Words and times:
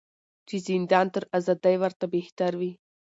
چي 0.47 0.55
زندان 0.67 1.07
تر 1.13 1.23
آزادۍ 1.37 1.75
ورته 1.79 2.05
بهتر 2.13 2.51
وي 2.59 2.71